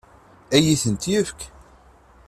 [0.55, 1.39] Ad iyi-tent-yefk?